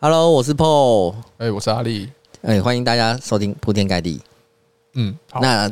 [0.00, 2.08] Hello，我是 Paul，哎、欸，我是阿力，
[2.42, 4.20] 哎、欸，欢迎大家收听铺天盖地。
[4.94, 5.68] 嗯，好，那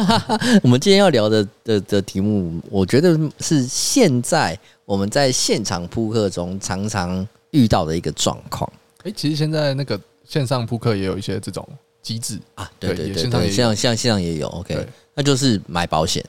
[0.62, 8.70] 我们今天要聊的的的题目，我觉得是现在我们在现场扑克中常常遇到的一个状况。
[8.98, 9.98] 哎、欸，其实现在那个
[10.28, 11.66] 线上扑克也有一些这种
[12.02, 12.38] 机制。
[12.56, 16.22] 啊，对对对对，像像线上也有，OK，那就是买保险，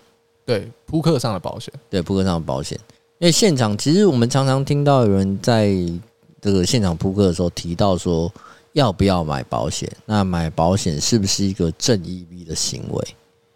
[0.45, 2.79] 对，扑克上的保险，对，扑克上的保险。
[3.19, 5.75] 因为现场其实我们常常听到有人在
[6.43, 8.29] 这个现场扑克的时候提到说，
[8.73, 9.89] 要不要买保险？
[10.05, 13.07] 那买保险是不是一个正义 v 的行为？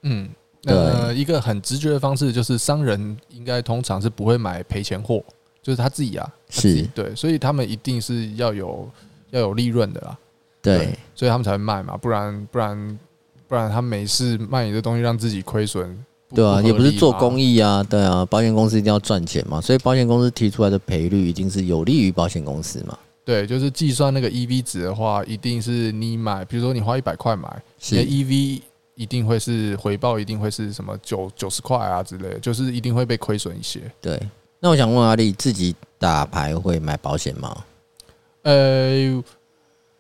[0.03, 0.29] 嗯，
[0.63, 5.21] 呃，一个很直觉的方式就是商人应该通常是不会买赔钱货，
[5.61, 8.89] 就是他自己啊，自己是对，所以他们一定是要有
[9.31, 10.17] 要有利润的啦，
[10.61, 12.99] 对，对，所以他们才会卖嘛，不然不然
[13.49, 16.05] 不然他没事卖你的东西让自己亏损。
[16.35, 22.97] 对啊，也不是做公益啊，对啊，保险公司一定要赚钱嘛，所以保险公司提出来的赔率一定是有利于保险公司嘛。
[23.23, 28.61] 对，就是计算那个 EV 值的话，一定是你买，比如说你花一百块买，你的 EV
[28.95, 33.81] 一定会是回报，一定会是什么九九十块啊之类的，就是一定会被亏损一些。
[34.01, 34.21] 对，
[34.59, 37.63] 那我想问阿力，自己打牌会买保险吗？
[38.43, 39.23] 呃。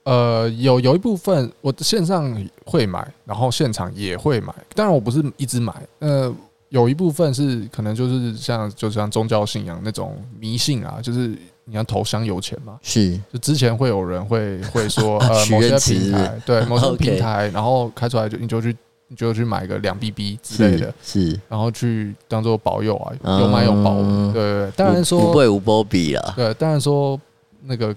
[0.07, 2.33] 呃，有有一部分我线上
[2.65, 4.55] 会买，然后现场也会买。
[4.73, 6.33] 当然我不是一直买，呃，
[6.69, 12.79] 有一部分是可能就是像就像宗教信仰那种迷信啊，就是你要投香油钱嘛。
[12.81, 18.73] 是，就之前会有人会 会说， 呃，某些平台对 某些平台，然后开出来就你就去
[19.09, 24.01] 你就去买个两 BB 之类的，是，然后去当做保佑啊，有买有保。
[24.31, 26.33] 对，当然说不会无波比了。
[26.37, 27.19] 对，当然说
[27.63, 27.93] 那个。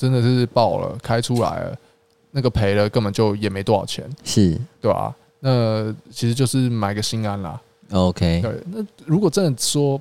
[0.00, 1.78] 真的是爆了，开出来了，
[2.30, 5.14] 那个赔了根本就也没多少钱，是对吧？
[5.40, 7.60] 那其实就是买个心安啦。
[7.92, 8.62] OK，对。
[8.72, 10.00] 那如果真的说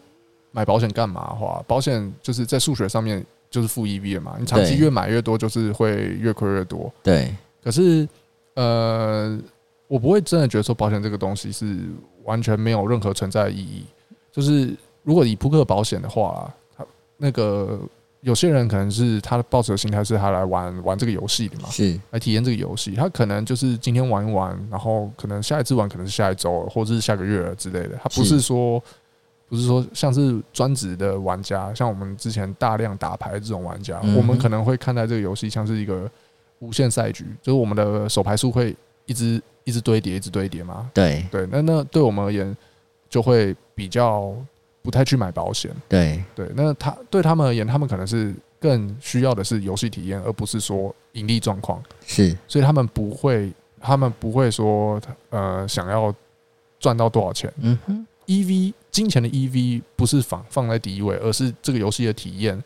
[0.51, 4.37] 买保险干嘛的话，保险就是在数学上面就是负 EV 了嘛。
[4.39, 6.89] 你长期越买越多，就是会越亏越多。
[7.03, 7.35] 对。
[7.61, 8.07] 可是
[8.53, 9.37] 呃，
[9.89, 11.77] 我不会真的觉得说保险这个东西是
[12.23, 13.83] 完全没有任何存在的意义。
[14.31, 16.85] 就是如果以扑克保险的话，它
[17.17, 17.77] 那个。
[18.21, 22.91] 有些人可能是他的抱持的心态是他来玩玩这个游戏的嘛，是来体验这个游戏。
[22.91, 27.91] 他可能就是今天玩一玩，然后可能下一次玩可能是下一周或者是下个月之类的。
[28.03, 28.83] 他不是说
[29.47, 36.11] 不是说像是专职的玩家，像我们之前大量打牌这种玩家，我们可能会看待这个游戏像是一个
[36.59, 38.75] 无限赛局，就是我们的手牌数会
[39.05, 40.91] 一直一直堆叠，一直堆叠嘛。
[40.93, 42.53] 对对，那那对我们而言
[43.09, 44.35] 就会比较。
[44.89, 51.79] 不太去买保险，对对，那他对他们而言，他们可能是更需要的是游戏体验，而不是说盈利状况。
[52.07, 56.11] 是，所以他们不会，他们不会说，呃，想要
[56.79, 57.53] 赚到多少钱。
[57.61, 62.59] 嗯哼，EV 金钱的 EV 不是放放在第一位，而是这个游戏的体验、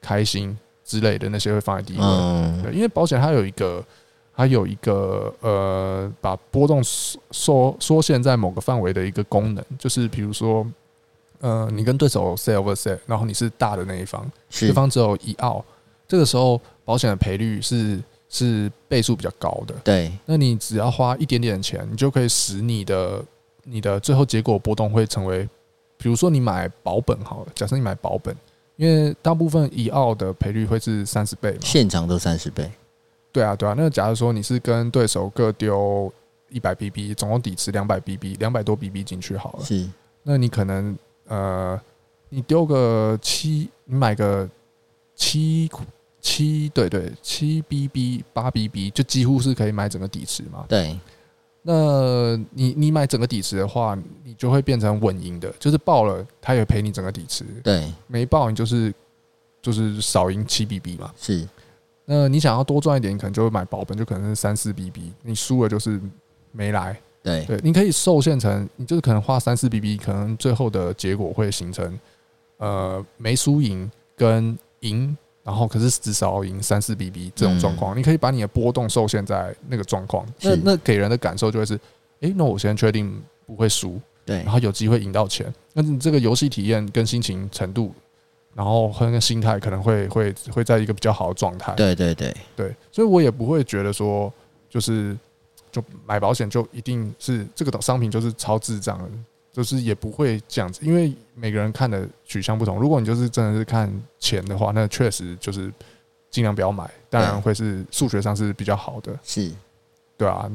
[0.00, 2.04] 开心之类的那些会放在第一位。
[2.04, 3.84] 嗯，对，因为保险它有一个，
[4.34, 10.66] 它有一个呃，把波动缩缩缩限在某个范围的一个功能，就是比如说。
[11.40, 15.64] 呃，你跟对手 set over set，然后你是大的那一方，对方只有一奥，
[16.08, 19.74] 这个时候保险的赔率是是倍数比较高的。
[19.84, 23.24] 对，那你只要花一点点钱，你就可以使你的
[23.62, 25.48] 你的最后结果波动会成为，
[25.96, 28.36] 比如说你买保本好了，假设你买保本，
[28.74, 32.68] 因为大部分一奥的赔率会是三十倍嘛，现场都三十倍。
[33.30, 33.76] 对啊，对啊。
[33.78, 36.12] 那假如说你是跟对手各丢
[36.48, 39.88] 一百 BB，总共底池两百 BB，两百多 BB 进去好了，是，
[40.24, 40.98] 那你可能。
[41.28, 41.80] 呃，
[42.28, 44.48] 你丢个七，你买个
[45.14, 45.70] 七
[46.20, 50.64] 七，对对，七 BB 八 BB，就几乎是可以买整个底池嘛。
[50.68, 50.98] 对，
[51.62, 57.44] 那你你买整个底池的话，你就会变成稳赢的，就是爆了，他也赔你整个底池。
[57.62, 58.92] 对，没爆你就是
[59.62, 61.12] 就是少赢七 BB 嘛。
[61.16, 61.46] 是，
[62.04, 66.00] 那你想要多赚一点，你可能就会买保本，就可能是三四 BB，你输了就是
[66.52, 66.98] 没来。
[67.28, 67.44] 对。
[67.44, 71.98] 对，你可以受限成，你就是可能花三四 BB，可能最后的结果会形成，
[72.56, 81.78] 呃，没输赢跟赢，然后可是至少赢三四 BB 这种状况，你可以把你的波动受限在那个状况，那那给人的感受就会是，
[82.20, 87.92] 哎，那我先确定不会输，对，然后有机会赢到钱，那你这个游戏体验跟心情程度，
[88.54, 92.34] 然后和那个心态可能会会会在一个比较好的状态，对对对。
[92.56, 94.32] 对，所以我也不会觉得说
[94.68, 95.16] 就是。
[95.70, 99.08] 就买保险就一定是这个商品就是超智障的，
[99.52, 102.78] 就是也不会这样子，因为每个人看的取向不同。
[102.78, 105.72] 如果你就是真的是看钱的话，那确实就是
[106.30, 109.50] 尽量不要买，当然会是数学上是比较好的，是，
[110.16, 110.50] 对啊。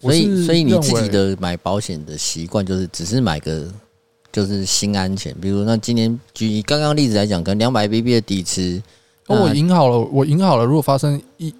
[0.00, 3.68] 所以，所以你自己的买保险的习惯就是只是买个
[4.30, 8.80] 就是心安全，比如那今天举刚刚例子来讲，跟两百 BB 的底池。
[9.26, 10.64] 哦，我赢好了，我赢好了。
[10.64, 11.52] 如果发生一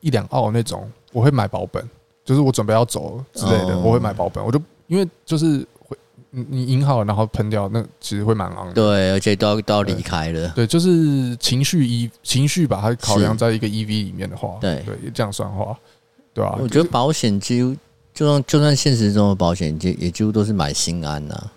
[0.00, 1.82] 一两澳那种，我会买保本，
[2.26, 4.44] 就是我准备要走之类的，哦、我会买保本。
[4.44, 5.96] 我就因为就是会
[6.28, 8.74] 你你赢好了，然后喷掉，那其实会蛮昂的。
[8.74, 10.52] 对，而且都要都要离开了。
[10.54, 15.74] 对，就是情绪一情绪把它考量在一个 EV 里面的话，对对，这样算话，
[16.34, 16.58] 对吧、啊？
[16.60, 17.74] 我觉得保险几乎
[18.12, 21.52] 就算就算现实中的保险，也也几乎都是买心安呐、啊。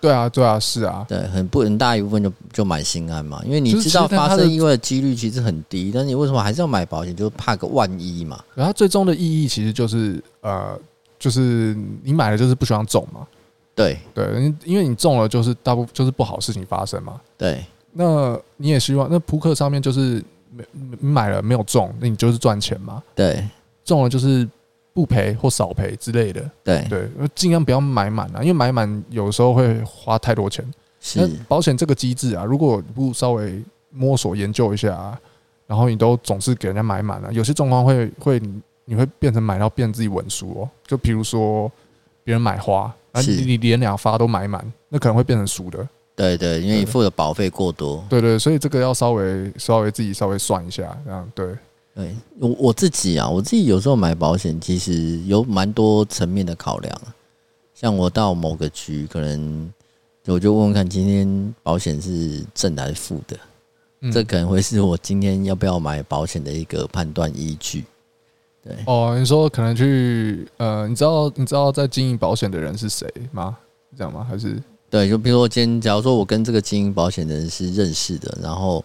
[0.00, 7.14] 对啊，对啊，是啊，对，很不很大一部分就就买心安嘛，因为你知道发生意外的几率其实很低，但是你为什么还是要买保险？
[7.16, 8.42] 就是怕个万一嘛。
[8.54, 10.78] 然后最终的意义其实就是呃，
[11.18, 13.26] 就是你买了就是不希望中嘛。
[13.74, 17.20] 对对，因为你中了就是大部就是不好事情发生嘛。
[17.36, 20.22] 对，那你也希望那扑克上面就是
[20.52, 23.02] 没你买了没有中，那你就是赚钱嘛。
[23.14, 23.44] 对，
[23.84, 24.48] 中了就是。
[24.98, 30.64] 不赔或少赔之类的，对对，尽量不要买满啊，因为买满有时候会花太多钱。
[31.00, 35.20] 是那保险这个机制啊，如果不稍微摸索研究一下，啊，
[35.68, 38.42] 然后你都总是给人家买满了，有些状况会会
[38.84, 40.68] 你会变成买到变自己稳输哦。
[40.84, 41.70] 就比如说
[42.24, 45.88] 别人买花，啊你你连两发都买满，那可能会变成输的。
[46.16, 48.04] 对对，因为你付的保费过多。
[48.08, 51.46] 对对，所以这个要稍微稍微自己稍微算一下，这样对。
[51.98, 57.00] 对，我我自己啊，我自己有时候买保险，其实有蛮多层面的考量。
[57.74, 59.68] 像我到某个局，可能
[60.26, 63.36] 我就问问看，今天保险是正还是负的？
[64.02, 67.84] 嗯，这可能会是我今天要不要买保险的一个判断依据。
[68.62, 73.58] 对，哦，你说可能去呃，你知道你知道在经营保险的人是谁吗？
[73.96, 74.24] 这样吗？
[74.30, 78.84] 还是对，就比如说今天，假如说我跟这个经营保险的人是认识的，然后。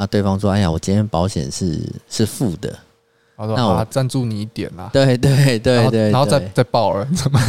[0.00, 2.74] 那对方说：“哎呀，我今天保险是是负的。”
[3.40, 7.40] 他说：“那我赞助你一点啦。”对对对对，然后再再报了，怎么？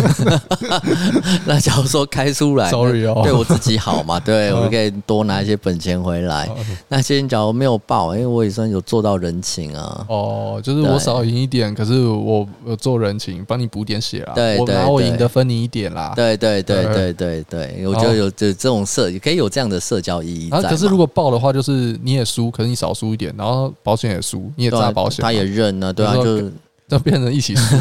[1.46, 4.18] 那假如说开出来，sorry 哦，对我自己好嘛？
[4.20, 6.50] 对 我可以多拿一些本钱回来。
[6.88, 10.06] 那今天假如没有报，因为我也算有做到人情啊。
[10.08, 14.34] 哦，就是我少赢一点，可是我有做人情，帮你补点血啦。
[14.34, 16.14] 对，我拿我赢的分你一点啦。
[16.16, 20.50] 对对对对对对，我觉得有这这种社也可以有这样的社交意义。
[20.50, 25.81] 可是如果报的话，就是你也输，可是你少输一点，然后保险也输，你也砸保险，他也认。
[25.82, 26.50] 那对啊，就
[26.88, 27.76] 就变成一起输，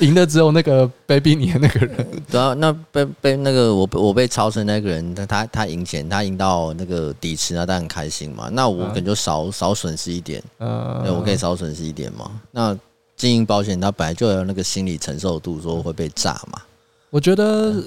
[0.04, 2.22] 赢的只有那个被逼你的那个人。
[2.30, 8.48] 对啊，那被被那个我我被超生那个人，他他他赢钱，他赢到那个底池，那他很开心嘛。
[8.52, 12.30] 那我可能就少少损失一点，嗯，对，我可以少损失一点嘛。
[12.50, 12.78] 那
[13.16, 16.60] 经营保险，它本来就有那个心理承受度，说会被炸嘛。
[17.08, 17.82] 我觉得，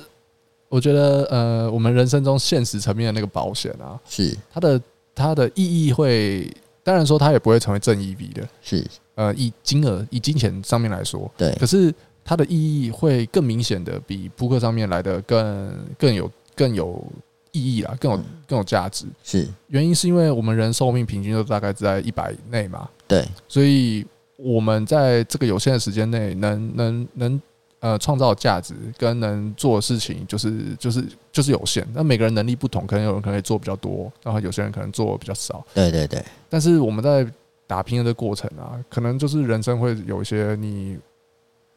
[0.70, 4.82] 我觉得，呃，我们人生中现实层面的那个保险啊，是它的
[5.14, 6.52] 它的意义会，
[6.84, 8.84] 当然说它也不会成为正 EV 的，是。
[9.18, 11.92] 呃，以金额、以金钱上面来说，对，可是
[12.24, 17.04] 它的意义会更明显的比扑克上面来的更更有更有
[17.52, 18.18] 意义啦，更有
[18.48, 19.08] 更有价值。
[19.24, 24.06] 是原因是因为我们人寿命平均都大概在一百内嘛，对，所以
[24.36, 27.42] 我们在这个有限的时间内，能能能
[27.80, 31.84] 呃创造价值跟能做的事情，就是就是就是有限。
[31.92, 35.66] 那每个人能力不同，可能有人可能可以做比较多，然后有些人可能做比较少。
[35.74, 37.26] 对对对，但是我们在
[37.68, 40.98] 打拼的这过程啊，可能就是人生会有一些你，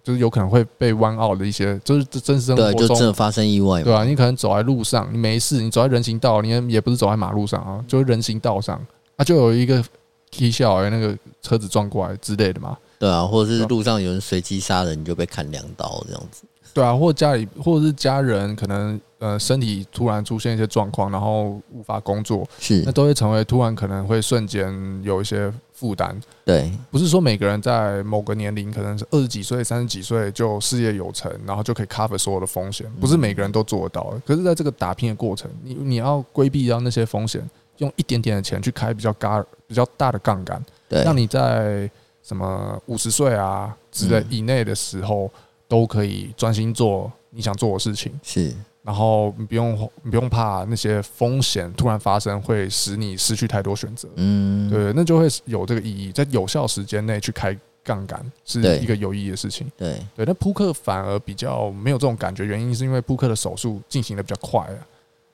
[0.02, 4.04] 就是有可能会被弯拗的一些，就是真实生活中对，就真的发生意外，对吧、啊？
[4.04, 8.81] 你可能走在路上，你没事，你走在人行道，你也也不是走在马路上啊，就是人行道上
[9.16, 9.84] 啊，就有一个
[10.31, 19.00] 踢笑哎，那个车子撞过来之类的嘛，对啊，或者是路上有人随机杀人，你就被砍两刀这样子，对啊，或家里或者是家人可能。
[19.20, 24.72] 呃，身体突然出现一些状况，然后无法工作，是那都会成为突然可能会瞬间
[25.05, 26.15] 有一些负担。
[26.44, 34.20] 对，不是说每个人在某个年龄，可能是二十几岁、三十几岁就事业有成，然后就可以 cover 所有的风险，不是每个人都做得到的。
[34.27, 37.43] 可是，在这个打拼的过程，你你要规避掉那些风险，
[37.79, 41.91] 用一点点的钱去开比较高、比较大的杠杆，对，让你在
[42.22, 45.31] 什么五十岁啊之类以内的时候，
[45.67, 48.13] 都可以专心做你想做的事情。
[48.22, 48.53] 是。
[48.91, 59.97] 然后你不用你不用怕那些风险突然发生会使你失去太多选择，嗯，对，那就会有这个意义，在有效时间内去开杠杆是一个有意义的事情，对。
[60.17, 60.27] 对。
[60.27, 64.79] 那扑克反而比较没有这种感觉，原因是因为扑克的手速进行的比较快啊，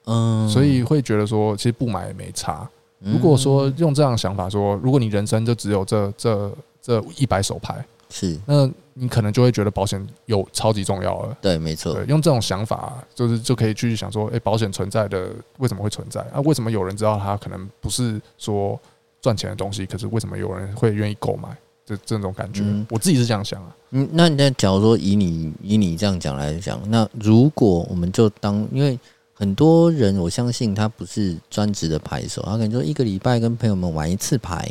[0.05, 2.69] 嗯，所以会觉得说其实不买也没差。
[2.99, 8.39] 如果说用这样的想法说，如果你人生就只有这这这一百手牌，是。
[8.45, 8.71] 那。
[8.99, 11.37] 你可能就会觉得保险有超级重要了。
[11.41, 11.93] 对，没错。
[11.93, 16.21] 对，用这种想法，就是就可以继续想说，诶，保险存在的为什么会存在？
[16.33, 18.81] 啊，为什么有人知道它可能不是说
[19.21, 19.85] 赚钱的东西？
[19.85, 21.49] 可是为什么有人会愿意购买？
[21.85, 23.77] 这这种感觉，我自己是这样想啊。
[23.91, 28.99] 嗯，那那假如说以你以你这样讲来讲，那如果我们就当因为
[29.33, 34.69] 很多人我相信他不是专职的牌手，他可能就一个礼拜跟朋友们玩一次牌，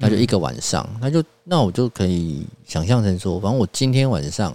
[0.00, 4.54] 那就一个晚上，那就那我就可以想象成说，反正我今天晚上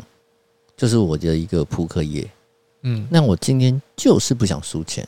[0.78, 2.26] 就是我的一个扑克夜，
[2.84, 5.06] 嗯，那我今天就是不想输钱，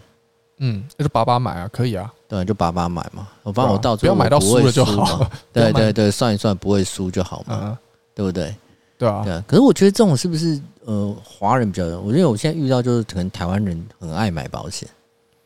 [0.57, 7.79] 嗯，那就把把买啊，可以啊，对，就把把买嘛，我反正我到最后不要买到输了就好， 对对对，算一算不会输就好嘛，
[8.13, 8.53] 对不对？
[8.97, 9.43] 对啊，对啊。
[9.47, 12.01] 可是我觉得这种是不是呃华人比较多？
[12.01, 14.87] 我觉得我现在遇到就是可能台湾人很爱买保险，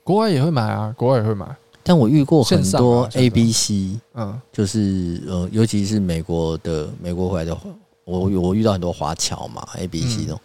[0.04, 1.46] 国外也会买啊，国外也会买。
[1.84, 7.58] 但我遇过很多 A、B、C，嗯，就是呃，尤其是美国的美国回来的，
[8.06, 10.40] 我我遇到很多华侨嘛，A、B、C 这种，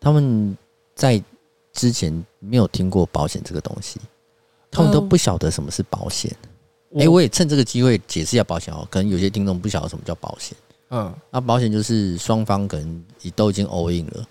[0.00, 0.56] 他们
[0.94, 1.22] 在
[1.72, 4.00] 之前没有听过保险这个东西，
[4.70, 6.34] 他们都不晓得什么是保险。
[6.98, 10.56] 哎，我也趁这个机会解释一下保险哦，可能有些听众不晓得什么叫保险。
[10.90, 14.26] 嗯，那保险就是双方可能已都已经 all in 了，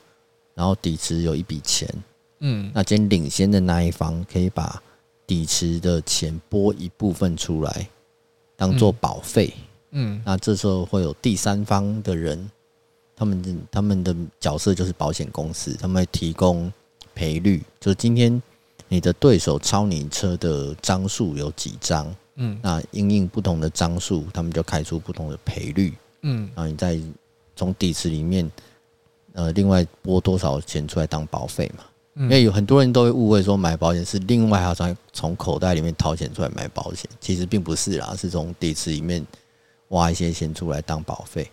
[0.53, 1.89] 然后底池有一笔钱，
[2.41, 4.79] 嗯，那今天领先的那一方可以把
[5.31, 7.87] 底池的钱拨一部分出来，
[8.57, 9.53] 当做保费，
[9.91, 12.51] 嗯，那这时候会有第三方的人，
[13.15, 16.69] 他们的他们的角色就是保险公司，他们会提供
[17.15, 18.43] 赔率，就是今天
[18.89, 25.93] 你的对手超你车的张数有几张，嗯，那因应不同的张数，他们就开出不同的赔率。
[26.23, 26.99] 嗯，然后你再
[27.55, 28.51] 从底池里面，
[29.31, 31.85] 呃，另外拨多少钱出来当保费嘛？
[32.21, 39.25] 因为有很多人都会误会说买保险是另外还要从从口袋里面掏钱出来买保险，其实并不是啦，是从底池里面
[39.89, 41.49] 挖一些钱出来当保费。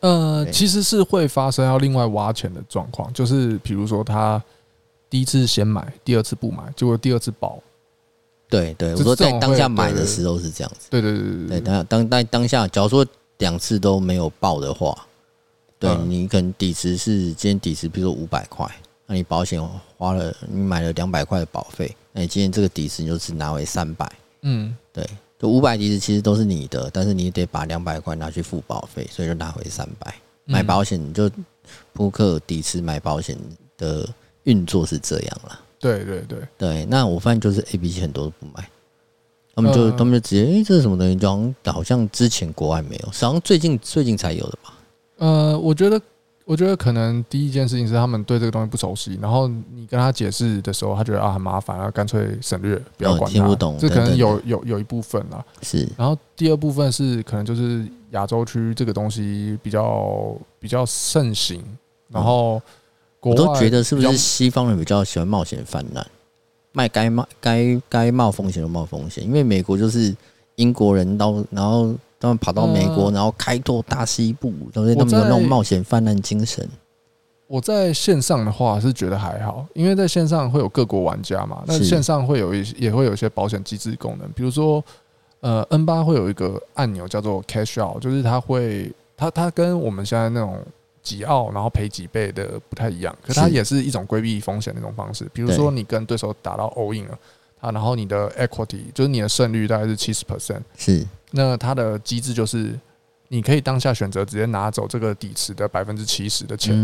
[0.00, 4.42] 呃，其实是会发生要另外挖钱的状况，就是比如说他
[5.08, 7.58] 第一次先买，第二次不买，结果第二次保。
[8.48, 10.88] 对对，我说在当下买的时候是这样子。
[10.90, 13.06] 对对对对对，当当当当下，假如说。
[13.40, 14.94] 两次都没有报的话，
[15.78, 18.70] 对，你可能底池是今天底池，比如说五百块，
[19.10, 19.60] 那你保险
[19.98, 24.08] 花了，你买了两百块的保费，那你今天这个底池你就只拿回三百，
[24.42, 25.04] 嗯，对，
[25.36, 30.14] 就五百底池其实都是你的，但是你得把两百块拿去付保费，所以就拿回三百。
[30.44, 31.28] 买保险你就
[31.92, 33.36] 扑克底池买保险
[33.76, 34.08] 的
[34.44, 35.60] 运作是这样啦。
[35.80, 38.70] 对对对对，那我发现就是 A、B、C 很多都不买。
[39.56, 41.16] 他们就他们就直接，哎、欸，这是什么东西？
[41.16, 44.78] 就好像好像之前国外没有，好像最近最近才有的吧？
[45.18, 46.00] 呃，我觉得，
[46.50, 53.26] 我觉得可能第一件事情是他们对这个东西不熟悉，然后你跟他解释的时候，他觉得啊很麻烦，然后干脆省略，不要管他。
[53.26, 55.44] 哦、听不懂，这可能有有有一部分啦。
[55.62, 55.88] 是。
[55.96, 61.62] 然后第二部分是可能就是亚洲区这个东西比较比较盛行，
[62.08, 62.60] 然后
[63.20, 66.04] 我都觉得是不是西方人比较喜欢冒险犯难？
[66.72, 70.12] 卖该冒该该冒风险就冒风险，因为美国就是
[70.56, 76.68] 英国人到，然后他们跑到美国，然后开拓大西部，所以他们有那种冒险泛滥精神。
[77.48, 84.84] 我在线上的话是觉得还好，因为在线上会有各国玩家嘛，那线上会有一些也会有一些保险机制功能，比如说
[85.40, 90.62] 呃 N 八会有一个按钮叫做 Cash Out，就是它会它它跟我们现在那种。
[91.02, 95.26] 几奥，然后赔几倍的不太一样，可是它也是一种规避风险的一种方式。
[95.32, 97.18] 比如说你跟对手打到 all in 了，
[97.58, 101.04] 啊，然后你的 equity 就是你的胜率大概是七十 percent，是。
[101.30, 102.78] 那它的机制就是
[103.28, 106.74] 你可以当下选择直接拿走这个底池的百分之七十的钱，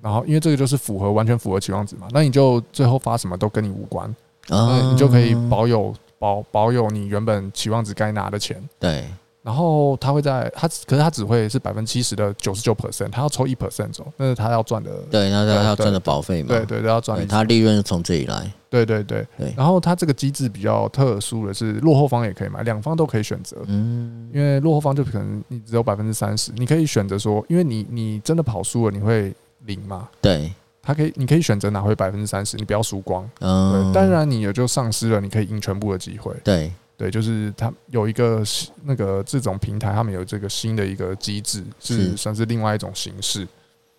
[0.00, 4.14] 然后因为这个就是符合完全符合期望值嘛，那你就最后发什么都跟你无关，
[4.48, 9.04] 嗯，你就可以保有保保有你原本期望值该拿的钱，对。
[9.46, 14.90] 然后他会在他，可是他只会是百分之七十的九十九 percent，他要抽一 percent 走，那是他要赚的。
[15.08, 16.48] 对，那他要赚的保费嘛。
[16.48, 17.24] 对对，对，要赚。
[17.28, 18.52] 他利润是从这里来。
[18.68, 19.54] 对对对对。
[19.56, 23.56] 然后他这个机制比较特殊的是，落后方也可以买，两方都可以选择。
[23.68, 24.28] 嗯。
[24.34, 29.32] 因为落后方就可能你只有百分之三十，你可以选择说，因为你你真的跑输了，你会
[29.64, 30.08] 零嘛？
[30.20, 30.52] 对。
[30.82, 33.24] 他可以，你可以选择拿回百分之三十，你不要输光。
[33.38, 33.92] 嗯。
[33.92, 36.34] 当然，你也就丧失了你可以赢全部的机会。
[36.42, 36.72] 对。
[36.96, 38.42] 对，就是他有一个
[38.82, 43.46] 那个这种平台，他们有这个新的一个机制，是算是另外一种形式。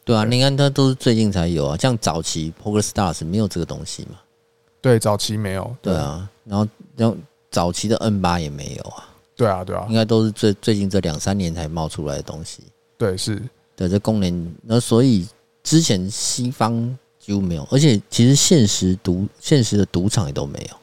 [0.04, 4.18] 对啊，你看它都是最近才有啊，像早期 Poker Stars 没有这个东西嘛？
[4.82, 5.76] 对，早期没有。
[5.82, 7.16] 对啊，然后然后
[7.52, 9.08] 早期的 N 八也没有啊。
[9.36, 12.64] 对啊，对啊，应该都是最最近这两三年才冒出来的东西。
[12.98, 13.42] 对，是。
[13.76, 15.28] 对，这功能，那所以
[15.62, 20.78] 之前西方几乎没有，而且其实现实赌现实的赌场也都没有。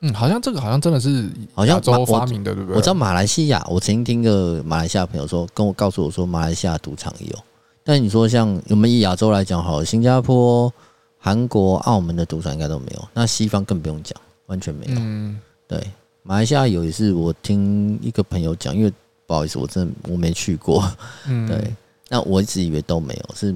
[0.00, 2.76] 嗯，好像这个好像真的是好像洲发明的，对不对？
[2.76, 7.36] 我知道马来西亚，我曾经听个马来西亚朋友说，跟我告诉我说，马来西亚赌场有。
[7.82, 10.72] 但你说像我们以亚洲来讲，好，新加坡、
[11.18, 13.08] 韩国、澳门的赌场应该都没有。
[13.12, 14.14] 那西方更不用讲，
[14.46, 14.94] 完全没有。
[14.98, 15.82] 嗯，对，
[16.22, 18.92] 马来西亚有一次我听一个朋友讲，因为
[19.26, 20.88] 不好意思，我真的我没去过。
[21.26, 21.74] 嗯， 对，
[22.08, 23.54] 那我一直以为都没有，是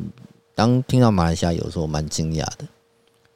[0.55, 2.65] 当听到马来西亚有时候，我蛮惊讶的。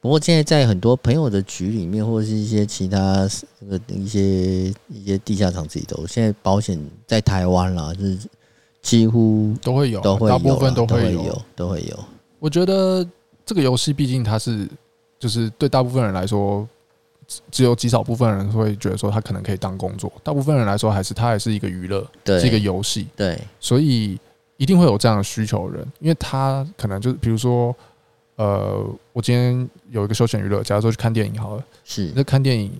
[0.07, 3.27] 不过现在在很多朋友的局里面，或者是一些其他
[3.59, 8.17] 这个一些一些地下场自己都，现在保险在台湾啦，就是
[8.81, 11.99] 几乎都会有，都会有，大部分都会有，都会有。
[12.39, 13.05] 我觉得
[13.45, 14.65] 这个游戏毕竟它是，
[15.19, 16.65] 就是对大部分人来说，
[17.51, 24.17] 只有极少部分人会觉得说它可能可以当工作，大部分人来说还是它还是一个娱乐，对，是一个游戏，对，所以
[24.55, 27.75] 一定会有这样的需求的人，因为他可能就是比如说。
[28.37, 32.11] 呃，我今天有一个休闲娱乐，假如说去看电影好了，是。
[32.15, 32.71] 那看电影，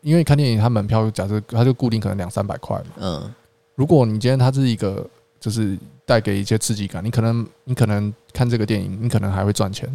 [0.00, 3.34] 因为看电影它门票假设它就固定可能两三百块嘛，嗯，
[3.74, 5.06] 如果你今天它是一个
[5.38, 5.76] 就是
[6.06, 9.86] 带给一些刺激感，你可能你可能看这个电影，你可能还会赚钱，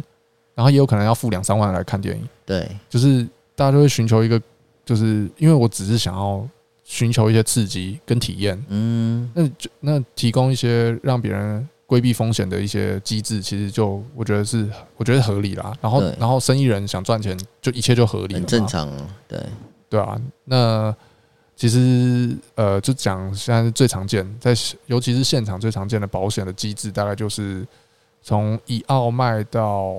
[0.54, 3.24] 然后也有可能要付两三万来看电影，对，就是
[3.56, 4.40] 大家都会寻求一个，
[4.84, 6.48] 就是因为我只是想要
[6.84, 11.68] 寻求一些刺激跟体验，嗯，那就那提供一些让别人。
[11.88, 14.68] 规避风险的一些机制，其实就我觉得是
[14.98, 15.72] 我觉得合理啦。
[15.80, 18.86] 然后，然后生意人想赚钱，就一切就合理，很正常。
[19.26, 19.42] 对
[19.88, 20.94] 对啊，那
[21.56, 24.54] 其实呃，就讲现在是最常见，在
[24.84, 27.66] 尤其是现场最常见的保险的机制，大概就是
[28.20, 29.94] 从一澳卖到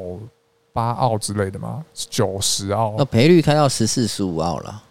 [0.72, 4.84] 八澳之类的嘛，九十澳，那赔率开到十四十五澳了。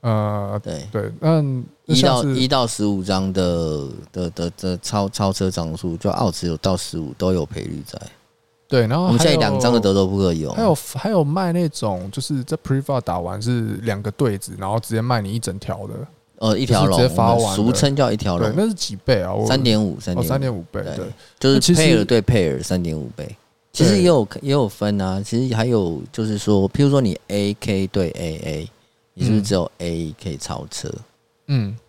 [0.00, 1.42] 呃，对对，那
[1.86, 8.00] 一到一到十五张的的的的超超车张数，就澳持有到十五都有赔率在。
[8.68, 15.94] 对，然后我们现在两张的德州扑克有，还有还有卖那种就是在 Privat 打完是两个对子，然后直接卖你一整条的，
[16.38, 19.32] 呃，一条龙直接发完，俗称叫一条龙，那是几倍啊？
[19.46, 21.06] 三点五，三点三点五倍，对，
[21.38, 23.36] 就是配尔对配尔三点五倍。
[23.72, 28.68] 其实也有也有分啊，其实还有就是说，譬如说你 AK 对 AA。
[29.18, 30.90] 你是不是只有 A 可以超车？
[30.90, 31.00] 嗯，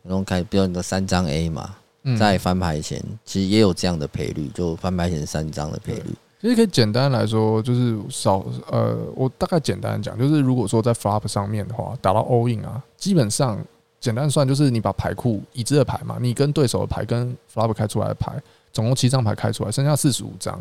[0.03, 1.75] 然后开，比如你的三张 A 嘛，
[2.17, 6.13] 在翻牌前其实也有这样的赔率，就翻牌前三张的赔率。
[6.39, 13.59] 其实可以简单来说，就是少呃，我大概简单讲，就是如果说在 flop 上面的话，打到 all in 啊，基本上
[13.99, 18.31] 简单算就是你把牌库已知的牌嘛，你跟对手的牌跟 flop 开出来的牌，
[18.71, 20.53] 总共七张牌开出来，剩下四十五张，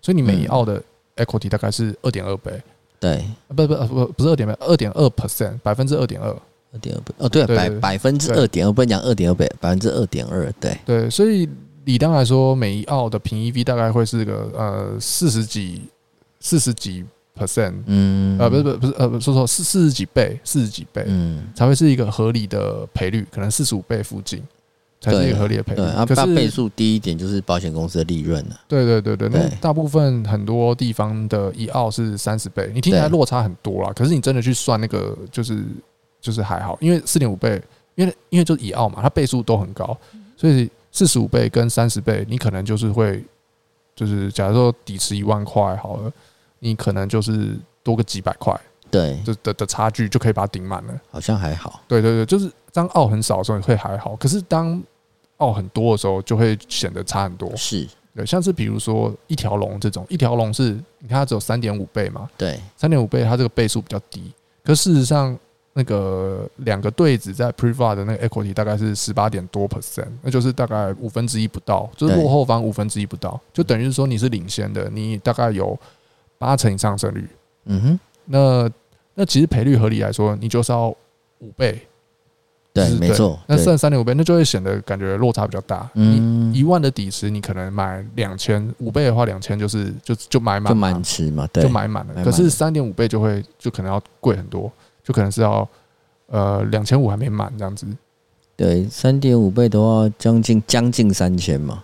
[0.00, 0.80] 所以你每一澳的
[1.16, 2.62] equity 大概是二点二倍。
[3.00, 6.34] 对，不不不不是二点倍，二点二 percent，百分之二点二，
[6.72, 11.48] 二点二倍哦，对，百百分之二点二，不能讲二点二倍，百分之二点二，对对，所以
[11.84, 15.82] 理当来说，每一澳的平 EV 大概会是个呃四十几
[16.40, 17.04] 四十几
[17.38, 24.42] percent，嗯，呃不是不是不是呃说错四四十几倍，四十几倍，嗯，才会是一个合理的赔率，可能四十五倍附近。
[24.98, 25.82] 才是一个合理的赔率。
[25.82, 28.58] 啊，它倍数低一点就是保险公司的利润了。
[28.66, 33.92] 对对对对，那大部分很多地方的一澳是三十倍，你听起来落差很多啦。
[33.94, 35.62] 可是你真的去算那个，就是
[36.20, 37.62] 就是还好，因为四点五倍，
[37.94, 39.96] 因为因为就是以澳嘛，它倍数都很高，
[40.36, 43.24] 所以四十五倍跟三十倍，你可能就是会
[43.94, 46.12] 就是假如说底池一万块好了，
[46.58, 48.58] 你可能就是多个几百块，
[48.90, 51.00] 对，就的的差距就可以把它顶满了。
[51.10, 51.80] 好像还好。
[51.86, 54.82] 对对对，就是当澳很少的时候会还好，可是当
[55.36, 57.86] 澳很多的时候就会显得差很多，是。
[58.14, 64.32] 对，像是比如说一条龙这种，一条龙是你看它只有三点五倍嘛，对，三点五倍它这个倍数比较低，
[64.64, 65.38] 可事实上
[65.78, 75.78] 那个两个对子在 Privat 的那个 equity 大概是十八点多 percent，那就是大概五分之一不到，就是落后方五分之一不到，就等于是说你是领先的，你大概有
[76.38, 77.28] 八成以上胜率，
[77.66, 78.70] 嗯哼，那
[79.14, 80.88] 那其实赔率合理来说，你就是要
[81.40, 81.78] 五倍。
[82.72, 83.38] 对，没错。
[83.46, 85.88] 那剩三点五倍，那就会显得感觉落差比较大。
[85.94, 92.22] 嗯，一万的底池，你可能买两千，五倍的话，两千就是就就买满，就满池嘛，对，就买满了。
[92.22, 94.70] 可是三点五倍就会就可能要贵很多，
[95.06, 95.66] 就可能是要
[96.26, 97.86] 呃两千五还没满这样子。
[98.56, 101.82] 对，三点五倍的话，将近将近三千嘛。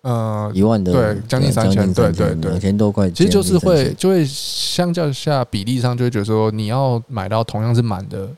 [0.00, 3.10] 呃，一万的对，将近三千，对对对，两千多块。
[3.10, 8.28] 其实就是会就会相较下比例上，就会觉得说你要买到同样是满的。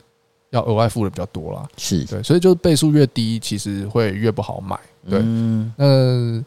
[0.51, 4.79] 要额外付的比较多啦，是对，所以就是倍数越低，其实会越不好买。
[5.09, 6.41] 对，嗯，那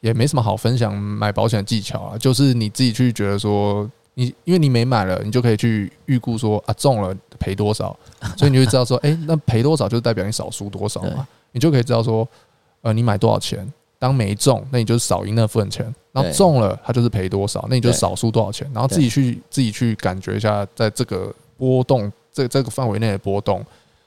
[0.00, 3.88] 也没什么好分享买保险的技巧啊，就是你自己去觉得说，
[4.20, 7.96] 你因为你没买了，你就可以去预估说啊中了赔多少，
[8.36, 12.28] 所以你就知道说，哎，那赔多少就代表你少输多少嘛，你就可以知道说，
[12.82, 13.66] 呃，你买多少钱，
[13.98, 22.12] 当没中，那你就少赢那份钱，然后中了，它就是赔多少，那你就少输多少钱，然后自己去自己去感觉一下，在这个波动。
[22.32, 23.60] 这这个范围内的波动，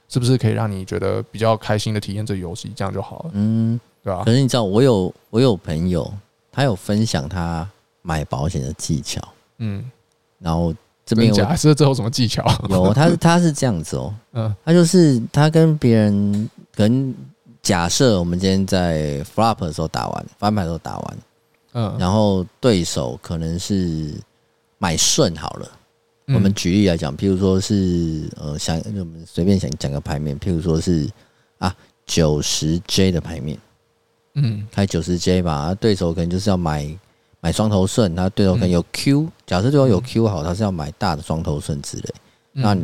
[0.08, 2.72] 是不是可以让你觉得比较开心的体验这游戏？
[2.74, 4.24] 这样就好了，嗯，对吧？
[4.24, 6.10] 可是你知道，我有我有朋友，
[6.54, 7.70] 他有分享他
[8.02, 9.22] 买保险的技巧，
[9.58, 9.84] 嗯，
[10.44, 10.76] 然后
[11.06, 12.44] 这边有假设这有什么技巧？
[12.70, 17.16] 有， 他是他是这样子哦，嗯，他就是他跟别人，可能
[17.62, 21.18] 假设我们今天在 flop 的时候打完，翻牌的时候打完，
[21.74, 24.14] 嗯，然后对手可能是
[24.78, 25.72] 买顺好了。
[26.28, 31.10] 我们举例来讲，譬如说是呃，想我们随便想讲个牌面，譬如说是
[31.58, 31.76] 啊
[32.06, 33.58] 九十 J 的牌面，
[34.36, 36.88] 嗯，开九十 J 吧，对手可能就是要买
[37.44, 42.14] 买双头顺，他对手可能有 Q，假设对手有 Q 好，他是要买大的双头顺之类，
[42.54, 42.78] 那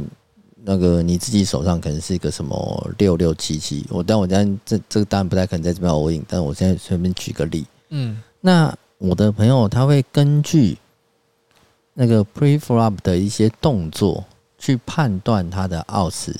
[0.65, 10.77] 那个你自己手上可能是一个什么六六七七，我但我这这这个当然不太可能在这边 all in，但我现在随便举个例，嗯，那我的朋友他会根据。
[12.01, 14.23] 那个 pre-flop 的一些动作，
[14.57, 16.33] 去判断他的 outs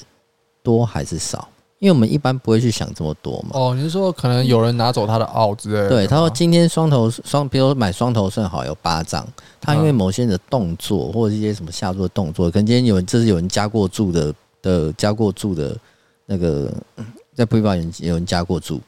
[0.63, 3.51] 多还是少，因为我们一般不会去想这么多嘛。
[3.53, 5.89] 哦，你是说可能有人拿走他的 out 之类的？
[5.89, 9.25] 对，他说今天双头双，比如说买双头顺好有八张，
[9.61, 15.75] 他因为某些人的动作或者一些什么下注的动作，可能今天有人这是有人加过注的的加过注的
[16.25, 16.71] 那个
[17.33, 18.81] 在 pre-flop 有有人加过注，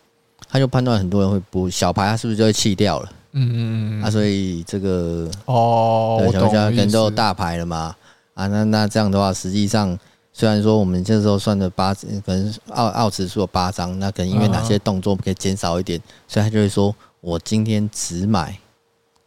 [0.49, 3.09] 他就判断很多人会不小牌，他是不是就会弃掉了？
[3.31, 7.95] 嗯嗯嗯，啊，所以这个哦，对，小家可能都有大牌了嘛，
[8.33, 9.97] 啊，那那这样的话，实际上
[10.33, 18.57] 虽然说我们这时候算的八，可能奥奥池数有八张，那可能因为哪些动作可以减少一点，所以他就会说我今天只买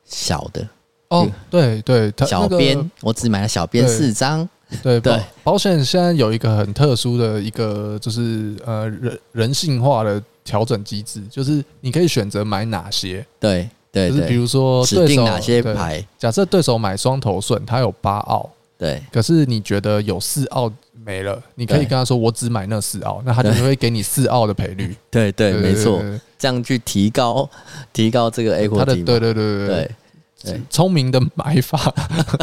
[0.04, 0.66] 小的。
[1.08, 4.48] 哦，对对，小边我只买了小编四张。
[4.82, 10.22] 对对，保险现在有一个很特殊的一个，就是呃人人性化的。
[10.44, 16.06] 调整机制就是你可以选择买哪些，对对，就是比如说指定哪些牌。
[16.18, 18.50] 假设对手买双头顺，他有八奥，
[18.84, 20.70] 对，可是你觉得有四澳
[21.04, 24.94] 没了，你可以跟他说我只买那四澳，那他就会给你四澳的赔率。
[25.10, 26.02] 对对，没错，
[26.38, 27.48] 这样去提高
[27.92, 28.78] 提高这个 A 股。
[28.78, 29.90] 他的对对对对对。
[30.44, 31.90] 对，聪明的买法，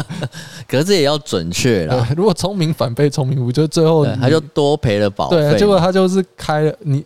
[0.66, 2.08] 可是也要准确啦。
[2.16, 5.36] 如果聪明反被聪明误，就最后他就多赔了保费。
[5.36, 7.04] 对，结果他就是开了你，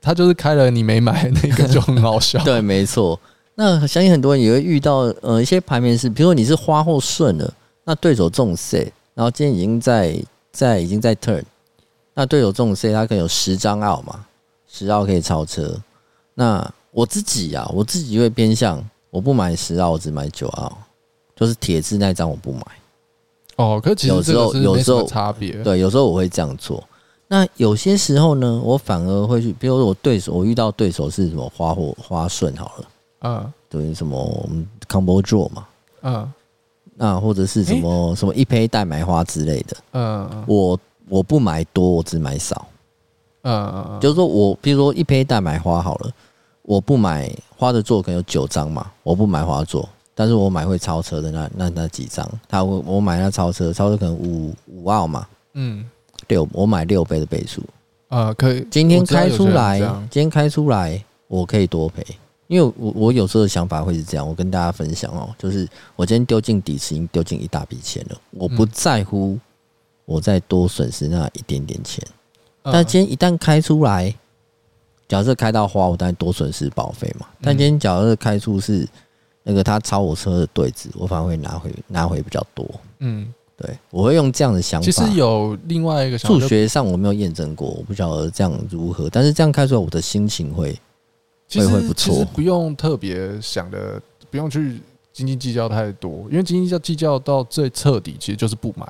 [0.00, 2.42] 他就是开了你没买那个，就很好笑。
[2.44, 3.20] 对，没错。
[3.56, 7.54] 那相信很多人也会遇到，呃，一些排名是，比如说你是花或顺了，
[7.88, 10.22] 那对手中 C，然后今天已经在
[10.52, 11.42] 在已经在 turn，
[12.12, 14.26] 那对手中 C，他可能有十张奥嘛，
[14.70, 15.74] 十奥可以超车。
[16.34, 18.84] 那我自己呀、啊，我自己会偏向。
[19.08, 20.70] 我不买十奥，我只买九奥，
[21.34, 22.60] 就是铁字那张我不买。
[23.56, 26.84] 哦，可是其实有时候有时候差别，对，有时候我会这样做。
[27.26, 32.88] 那有些时候呢，我反而会去，比如说我对手，我遇到对手是什么花火花顺好了，
[33.20, 34.46] 嗯，等于什么
[34.86, 35.66] combo draw 嘛，
[36.02, 36.30] 嗯，
[36.98, 42.66] 那或者是什么什么一胚代买花之类的，嗯，我我不买多，我只买少，
[43.42, 46.10] 嗯嗯，就是说我比如说一胚代买花好了。
[46.62, 55.82] 我不买花的座可能有九张嘛，我不买花座，但是我买会超车的那那那几张，他我我买那超车，超车可能五五奥嘛，嗯，
[56.26, 57.62] 六我买六倍的倍数，
[58.08, 59.78] 啊可以，今天开出来，
[60.10, 62.04] 今天开出来我可以多赔，
[62.48, 69.38] 因为我我有时候的想法会是这样，我跟大家分享哦，就是我今天丢进底池已经丢进一大笔钱了，我不在乎
[70.04, 72.04] 我再多损失那一点点钱，
[72.64, 74.12] 但今天一旦开出来。
[75.06, 77.26] 假设开到花，我当然多损失保费嘛。
[77.40, 78.86] 但今天假设开出是
[79.42, 82.68] 那个他超我车的对子，我反而会拿回拿回比较多。
[82.98, 84.84] 嗯，对，我会用这样的想法。
[84.84, 89.08] 其实有另外一个数学上我没有验证过，我不晓得这样如何。
[89.08, 90.78] 但是这样开出来，我的心情会
[91.50, 92.14] 会会不错。
[92.14, 94.80] 其实不用特别想的，不用去
[95.12, 98.86] 斤斤计较太多，因为斤斤计较到最彻底，其实就是不买。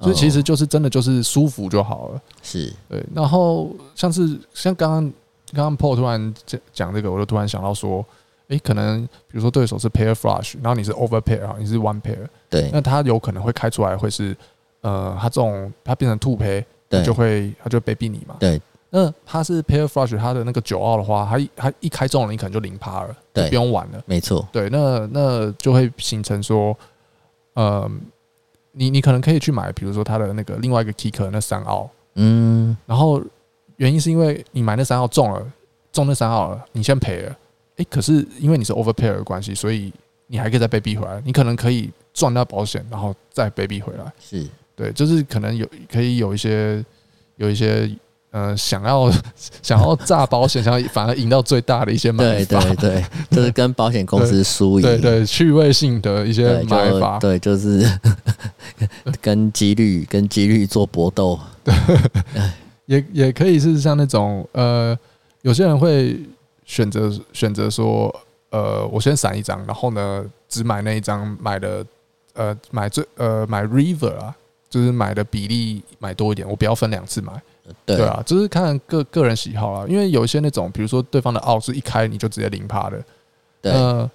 [0.00, 2.22] 所以其实就是真的就是舒服就好了。
[2.42, 5.12] 是对，然后像是像刚刚。
[5.52, 8.06] 刚刚 Paul 突然讲讲这个，我就突然想到说，
[8.50, 14.36] 诶，可能比如说对手是 pair flush，然后你是 over pair 啊，你是 one pair，对，那他有可能会开出来会是，
[14.82, 18.62] 呃，他这种他变成 two pair，对，就会他就会被逼你嘛，对。
[18.90, 26.76] 那它是 pair flush，它的那个九澳的话，他一他一开中了，你可能就零趴了，对，不用玩了，没错，对，那那就会形成说，
[27.54, 27.90] 呃，
[28.72, 33.22] 你你可能可以去买，比如说他的那个另外一个 kicker 那三澳，嗯，然后。
[33.76, 35.52] 原因是因为你买那三澳中了，
[35.90, 37.34] 中那三澳了，你先赔了，
[37.76, 39.90] 诶，可是因为你是 overpair 的关系，所以
[40.26, 44.12] 你还可以再被逼回来，你可能可以赚到保险，然后再被逼回来。
[44.20, 44.46] 是。
[44.76, 46.84] 对，就是可能有可以有一些
[47.36, 47.90] 有一些
[48.30, 49.10] 呃想要
[49.62, 52.60] 想要炸保险，想要反而赢到最大的一些买法。
[52.60, 57.84] 对对 对，就是跟保险公司输赢，对对趣味性的一些买法，对，就是
[59.20, 61.38] 跟几率跟几率做搏斗。
[61.64, 61.74] 对。
[62.86, 64.98] 也也可以是像那种呃，
[65.42, 66.18] 有些人会
[66.64, 68.12] 选择选择说，
[68.50, 71.86] 呃，我先闪一张，然后呢，只买那一张买的，
[72.32, 74.34] 呃，买最呃买 river 啊，
[74.68, 77.32] 就是买的比例买多一点，我不要分两次买，
[77.84, 83.02] 对，对啊，就是看个个人喜好啊，因为有一些那种，比如说对方的奥是一开你就直接零趴的，
[83.62, 84.10] 对，呃，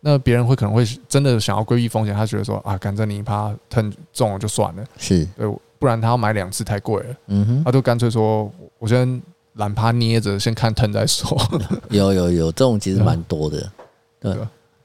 [0.00, 5.46] 那别人会可能会真的想要规避风险，他觉得说啊，反正你怕疼中了就算了，是对，
[5.78, 9.20] 不然他要买两次太贵了，嗯哼，他就干脆说，我先
[9.54, 11.36] 懒趴捏着，先看疼再说。
[11.90, 13.72] 有有有，这种其实蛮多的，
[14.20, 14.32] 对。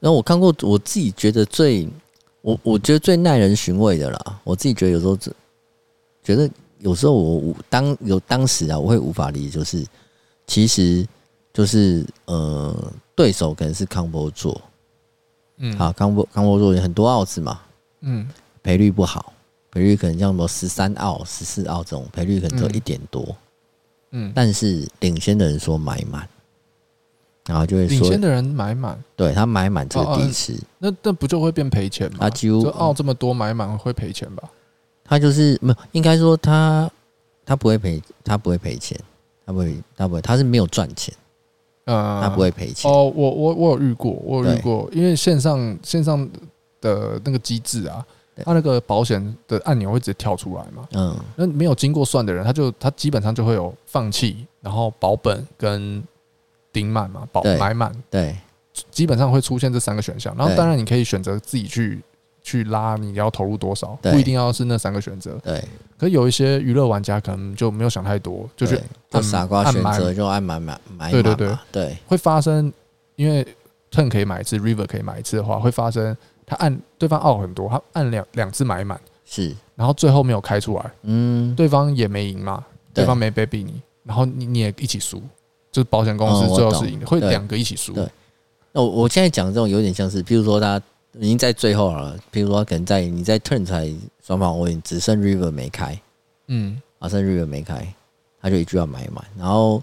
[0.00, 1.88] 然后我看过，我自己觉得最
[2.42, 5.16] 我我觉得最耐人寻味的啦，我自己觉得有时候
[6.22, 6.50] 觉得
[6.84, 9.82] 有时候我当有当时啊，我会无法理解，就是
[10.46, 11.06] 其实
[11.50, 14.60] 就是呃，对手可能是康波座，
[15.56, 17.60] 嗯，好，康波康波座有很多奥子嘛，
[18.02, 18.28] 嗯，
[18.62, 19.32] 赔率不好，
[19.70, 23.34] 赔率可能像什么十三奥、十四奥这种赔率可能只有一点多，
[24.10, 26.28] 嗯，但是领先的人说买满。
[27.46, 32.16] 然后就会说，领先的人买满，对他买满这个地池，那那不就会变赔钱吗？
[32.20, 34.50] 他几乎奥这么多买满会赔钱吧？
[35.04, 36.90] 他就是没有，应该说他
[37.44, 38.98] 他不会赔，他不会赔钱，
[39.46, 41.14] 他不会，他不会，他是没有赚钱，
[41.84, 42.90] 嗯，他不会赔钱。
[42.90, 46.28] 哦，我我我有遇过，我有遇过，因为线上线上
[46.80, 48.04] 的那个机制啊，
[48.44, 56.02] 他那个保险的按钮会直接跳出来嘛，嗯，那没有经过算的人，他就他基本上就会有放弃，然后保本跟。
[56.74, 58.36] 顶满嘛，保买满，对，
[58.90, 60.34] 基本上会出现这三个选项。
[60.36, 62.02] 然后当然你可以选择自己去
[62.44, 65.36] 去拉，你要投入多少，不一定要是那三个选择。
[65.42, 65.58] 对，
[65.98, 68.80] 可是有一些娱乐玩家可能就没有想太多，就是
[69.20, 71.10] 傻瓜选择就按买买买。
[71.10, 71.58] 对对对。
[71.72, 72.72] 对，会发生，
[73.16, 73.44] 因为
[73.90, 83.04] turn 可以买一次，river 可以买一次的话，会发生他按对方奥很多，他按两两次买满是，然后最后没有开出来，嗯，对方也没赢嘛，对。
[83.04, 85.20] 方没 baby 你，然后你你也一起输。
[85.72, 87.92] 就是保险公司最后是赢的，会两个一起输。
[87.94, 88.08] 对，
[88.70, 90.80] 那我我现在讲这种有点像是，比如说他
[91.18, 93.92] 已经在最后了，比如说可能在你在 turn 才
[94.24, 95.98] 双方 all in，只剩 river 没开，
[96.48, 97.86] 嗯，啊剩 river 没开，
[98.40, 99.82] 他就一句要买满，然后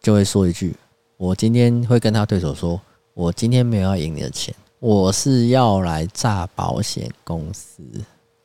[0.00, 0.74] 就会说一句，
[1.16, 2.80] 我今天会跟他对手说，
[3.14, 7.82] 我今天没有要赢你的钱，我是要来炸保险公司。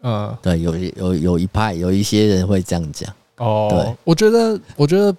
[0.02, 3.14] 嗯，对，有有有一派有一些人会这样讲。
[3.38, 5.16] 哦，对，我觉得我觉得。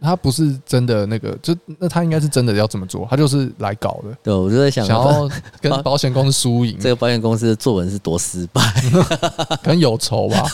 [0.00, 4.16] 他不是真的那个，就那他应该是真的要这么做，他就是来搞的。
[4.22, 5.28] 对，我就在想，想要
[5.60, 6.78] 跟 保险公司输赢。
[6.78, 8.62] 这个保险公司的作文是多失败，
[9.62, 10.44] 可能有仇吧。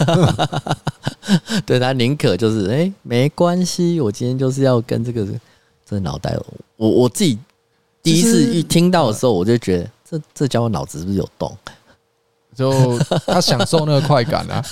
[1.66, 5.26] 对，他宁可就是哎、欸，没关系，我今天就是要跟这个
[5.84, 6.34] 这脑袋，
[6.76, 7.38] 我我自己
[8.02, 11.54] 第一次一听到的时候，我就觉得这这家伙脑子是不是有洞？
[12.54, 14.64] 就他享受那个快感啊。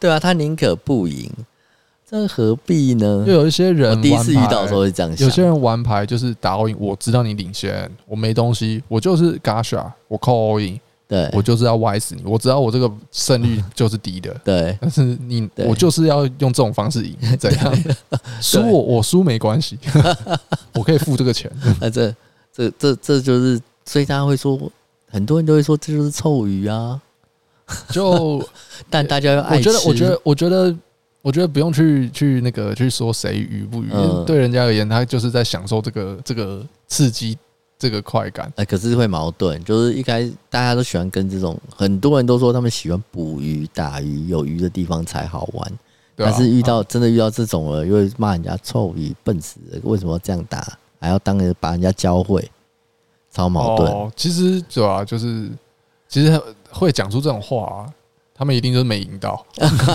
[0.00, 1.30] 对啊，他宁可不赢。
[2.08, 3.24] 这何必呢？
[3.26, 5.26] 就有一些人，我第一次遇到的时候会这样想。
[5.26, 12.22] 有些人玩牌就是打 all in，我知道你领先，我没东西，我就是 gasha，我 call all in，对，我就是要歪死你。
[12.24, 14.78] 我知道我这个胜率 就是低的，对。
[14.80, 17.84] 但是你，我就是要用这种方式赢，怎样？
[18.40, 19.76] 输我我输没关系，
[20.74, 21.50] 我可以付这个钱。
[21.80, 22.14] 那这
[22.52, 24.56] 这这这就是，所以大家会说，
[25.10, 27.02] 很多人都会说这就是臭鱼啊。
[27.90, 28.40] 就
[28.88, 30.76] 但大家要爱吃，我觉得，我觉得，我觉得。
[31.26, 37.36] 我觉得不用去去那个去说谁愚不愚，嗯、对人家而言，他就是在享受这个这个刺激，
[37.76, 38.52] 这个快感。
[38.54, 45.72] 哎，可是会矛盾，就是一开始大家都喜欢跟这种，很多人都说他们喜欢捕鱼、打鱼，有鱼的地方才好玩。
[46.14, 50.64] 但是遇到真的遇到这种了，又会骂人家臭鱼、笨死了，为什么要这样打？
[51.00, 52.48] 还要当人把人家教会，
[53.32, 53.90] 超矛盾。
[53.90, 55.50] 哦、其实主要就是
[56.08, 57.92] 其实会讲出这种话啊。
[58.38, 59.42] 他们一定就是没赢到。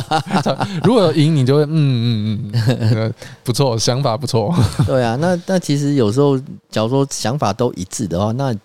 [0.84, 4.52] 如果赢，你就会嗯嗯嗯，不错，想法不错。
[4.88, 6.36] 对啊，那那其实有时候，
[6.70, 8.56] 假如说想法都一致的话，那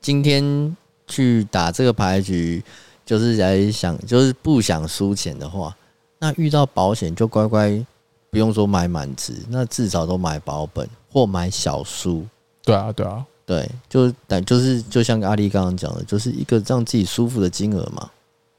[0.00, 0.74] 今天
[1.06, 2.64] 去打这个牌局，
[3.04, 5.76] 就是来想，就是不想输钱的话，
[6.18, 7.84] 那遇到保险就乖乖
[8.30, 12.24] 不用说买满值，那至少都买保本或买小输。
[12.64, 18.08] 对啊，对啊，对，就但就是就像阿力刚刚讲的，就是一个让自己舒服的金额嘛。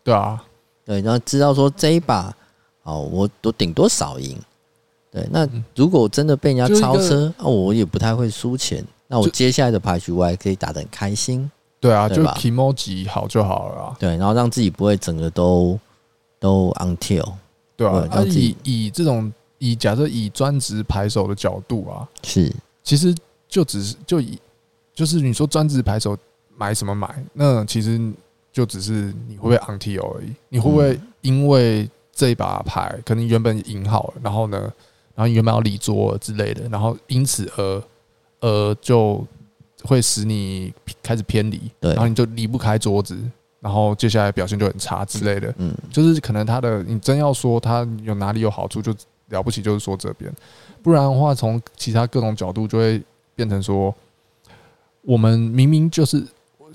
[0.04, 0.44] 对啊。
[0.90, 2.36] 对，然后知道说这一把，
[2.82, 4.36] 哦，我都顶多少赢。
[5.12, 8.84] 对，那如果真的被人家超车，哦，我也不太会输钱。
[9.06, 11.48] 那我接下来的牌局我还可以打得很开心。
[11.80, 12.34] 对啊，对吧？
[12.34, 13.96] 就 kimoji 好就好了。
[14.00, 15.80] 对，然后让自己不会整个都
[16.40, 17.34] 都 until。
[17.78, 22.52] 对啊，那以以这种以假设以专职牌手的角度啊，是，
[22.84, 23.14] 其实
[23.48, 24.40] 就只是就以
[24.96, 26.18] 就是你说专职牌手
[26.58, 28.12] 买什么买，那其实。
[28.60, 34.60] 就只是你会不会 until 而已，你会不会因为这一把牌可能原本赢好了，然后呢，
[35.16, 37.82] 然后你原本要离桌之类的，然后因此而
[38.42, 39.26] 呃就
[39.84, 43.18] 会使你开始偏离，对，然后你就离不开桌子，
[43.62, 48.94] 然后接下来表现就很差之类的，嗯，就是可能他的你真要说他有哪里有好处，就
[49.30, 50.30] 了不起就是说这边，
[50.84, 53.02] 不然的话从其他各种角度就会
[53.38, 53.96] 变成说。
[55.04, 56.22] 我们明明就是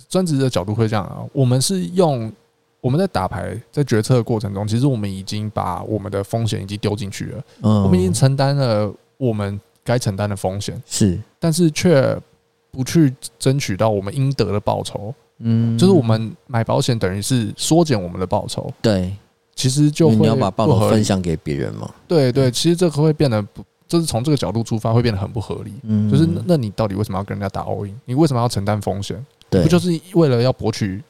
[0.08, 2.32] 专职的角度会这样啊，我们是用
[2.80, 12.18] 我们在打牌在决策的过程中，其实我们已经把我们的风险已经丢进去了，嗯我们已经承担了我们该承担的风险，是，但是却
[12.70, 15.14] 不去争取到我们应得的报酬。
[15.38, 18.72] 嗯，就是我们买保险等于是缩减我们的报酬。
[18.80, 19.16] 对，
[19.54, 21.90] 其实就会你要把报酬分享给别人嘛。
[22.06, 23.62] 对对，其实这个会变得不。
[23.86, 25.72] 就是从这个角度出发，会变得很不合理。
[25.82, 27.94] 嗯，就是那你到底为什么要跟人家打 all in？
[28.06, 29.24] 你为什么要承担风险？
[29.54, 31.02] 对，不就是为了要博取，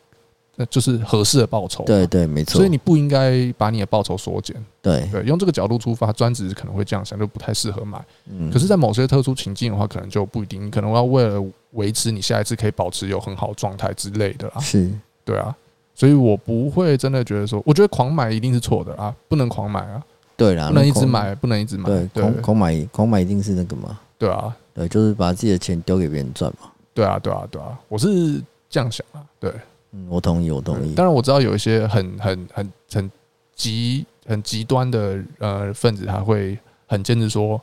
[0.69, 1.83] 就是合适的报酬？
[1.85, 2.59] 对对，没错。
[2.59, 4.55] 所以你不应该把你的报酬缩减。
[4.83, 8.05] 对对，用这个角度出发，专职可能会这样想，就不太适合买。
[8.31, 10.65] 嗯，可是，在某些特殊情境的话，可能就不一定。
[10.67, 14.61] 你可能要为了维持你下一次可以保持有很好状态之类的啦。
[14.61, 14.91] 是，
[15.25, 15.57] 对啊。
[15.95, 20.03] 所以我不会真的觉得说，我觉得狂买一定是错的啊，不能狂买啊。
[20.37, 21.89] 对啦，不能一直买，不能一直买。
[21.89, 23.99] 对，狂狂买，狂买一定是那个嘛。
[24.19, 26.69] 对啊，对，就是把自己的钱丢给别人赚嘛。
[26.95, 29.21] 对啊，对啊，对啊，我是这样想啊。
[29.41, 29.53] 对，
[29.93, 30.95] 嗯，我同意，我同意。
[30.95, 33.11] 当然我知道有一些很很很很
[33.55, 37.61] 极很极端的呃分子，他会很坚持说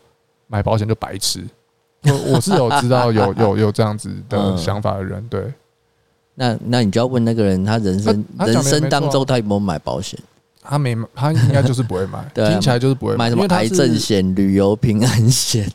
[0.47, 1.43] 买保险就白痴。
[2.03, 5.25] 我我是有知道有有有这样子的想法的人。
[5.29, 5.53] 对，
[6.35, 10.19] 那那你就要问那个人，他人生人生当中他有没有买保险？
[10.63, 12.23] 他没买，他应该就是不会买。
[12.33, 15.67] 对啊、听起来就是不会买，买什么癌症险、旅游平安险、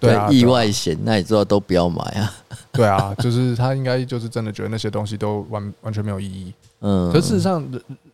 [0.00, 2.32] 对 意外险，那你知道都不要买啊。
[2.74, 6.52] 对啊，就是他应该就是真的觉得那些东西都完完全没有意义。
[6.80, 7.64] 嗯，可是事实上，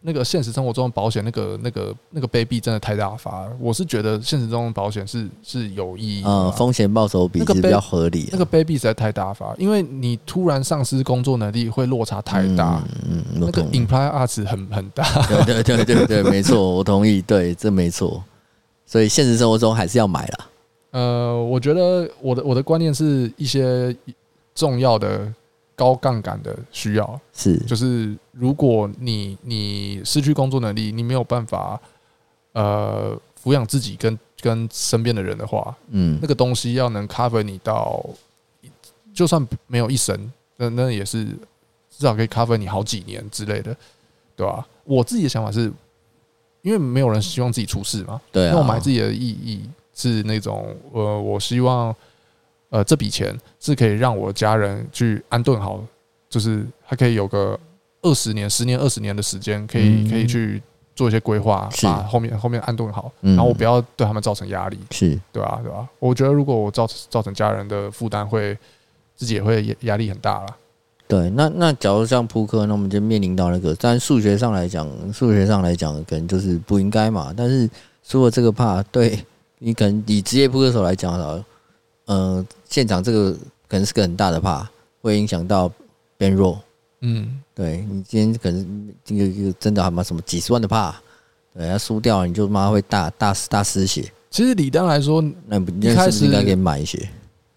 [0.03, 3.53] 那个现实生活中的保险，那个那个那个卑鄙真的太大发了。
[3.59, 8.29] 我是觉得现实中的保险是是有意义，嗯，风险报酬比是比较合理。
[8.31, 12.81] 那个卑鄙实在太大发，因为你突然丧失工作能力会落差太大。
[13.11, 15.05] 嗯，那个 imply odds 很很大。
[15.27, 18.23] 对对对对对，没错，我同意，对，这没错。
[18.87, 20.47] 所以现实生活中还是要买啦。
[20.93, 23.95] 呃，我觉得我的我的观念是一些
[24.55, 25.33] 重要的。
[25.77, 31.81] 高杠杆的需要是，就是如果你你失去工作能力，你没有办法
[32.53, 38.05] 呃抚养自己跟跟身边的人的话，嗯，那个东西要能 cover 你到，
[39.15, 43.75] 就算没有一生，那那也是至少可以 cover 你好几年之类的，
[44.37, 44.69] 对吧？
[44.85, 45.73] 我自己的想法是，
[46.61, 49.63] 因为没有人希望自己出事嘛，对啊，那我买自己的意义
[49.95, 51.97] 是那种呃，我希望。
[52.71, 55.85] 呃，这笔钱是可以让我家人去安顿好，
[56.29, 57.59] 就是还可以有个
[58.03, 60.63] 二十年、十年、二十年的时间，可以可以去
[60.95, 65.61] 做一些规划，把后面后面安顿好，然后我不要对他们造成压力，是对吧？
[65.63, 65.89] 对吧？
[65.99, 68.57] 我觉得如果我造造成家人的负担，会
[69.17, 70.57] 自己也会压压力很大了。
[71.09, 77.35] 对，那那假如像扑克，那我们就面临到那个，但数学上来讲，数学上来讲，可能就是不应该嘛。
[77.37, 77.69] 但是
[78.05, 79.19] 除了这个怕，对
[79.59, 81.45] 你可能以职业扑克手来讲的
[82.11, 83.33] 呃，现场这个
[83.69, 84.69] 可能是个很大的怕，
[85.01, 85.71] 会影响到
[86.19, 86.59] bankroll。
[87.03, 91.01] 嗯，对你今天可能这个一个真的还蛮什么几十万的怕，
[91.55, 94.11] 对，他输掉你就妈会大大大失血。
[94.29, 97.09] 其实理当来说，那不应该是应该给买一些。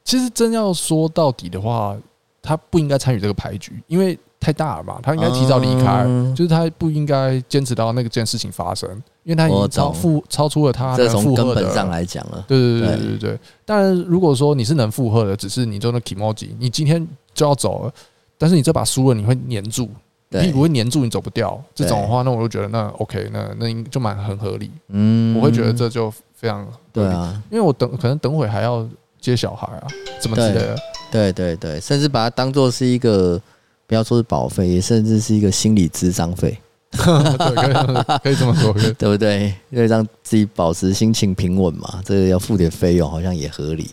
[0.04, 1.98] 其实真要说到底的话，
[2.40, 9.02] 他不应该参与这个牌局，因为太大了嘛，他应该提早离开，嗯、就是他不应该坚持到那个件事情发生。
[9.24, 12.44] 因为他已经超负超出了他的负根本上来讲了。
[12.48, 13.40] 对对对对对对。
[13.66, 17.94] 当然，如果说你是能负荷的，只是你做那 kimoji，你今天就要走了，
[18.38, 19.90] 但是你这把输了，你会黏住，
[20.30, 21.62] 屁股会黏住，你走不掉。
[21.74, 24.70] 这种的话，那我就觉得那 OK，那那应就蛮很合理。
[24.90, 28.88] 嗯，我会觉得这就非常对啊，因为我等可能等会还要
[29.22, 29.88] 接小孩啊，
[30.20, 30.76] 怎么之类的。
[31.12, 33.40] 对对对，甚至把它当做是一个，
[33.88, 36.58] 不要说是保费，甚至是一个心理咨商费。
[37.38, 39.54] 对，可以这么说，对不对？
[39.70, 43.90] 因为让自己保持心情平稳嘛，这个要付点费用，好像也合理。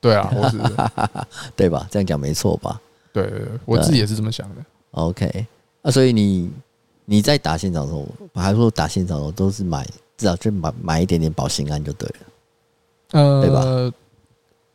[0.00, 0.58] 对啊，我是
[1.56, 1.86] 对吧？
[1.90, 2.80] 这样讲没错吧？
[3.12, 3.30] 对，
[3.64, 4.56] 我自己也是这么想的。
[4.92, 5.46] OK，
[5.82, 6.50] 那所以你
[7.04, 9.84] 你在打现场的时候，还是说打现场的时候都是买，
[10.16, 13.92] 至少就买买一点点保心安就对了，呃，对吧？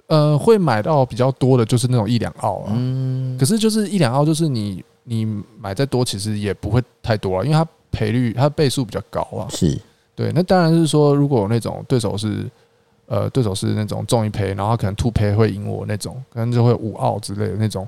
[0.08, 4.84] 呃，会买到比较多的就是那种一两澳啊，嗯，可是就是一两澳，就是你。
[5.04, 5.26] 你
[5.60, 9.48] 买再多，其实也不会太多啊，因为它赔率、它倍数比较高啊。
[9.50, 9.80] 是
[10.15, 12.46] 对，那当然是说，如果有那种对手是
[13.08, 17.88] 呃，对手是那种中一赔，然后可能突赔会赢我那种，可能就会五澳之类的那种。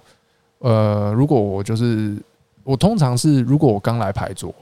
[0.59, 2.15] 呃，如果我就是
[2.63, 4.53] 我通常是，如果我刚来牌桌，